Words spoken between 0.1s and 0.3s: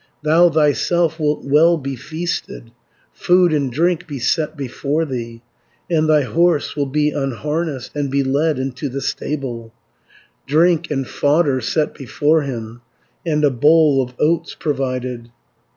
170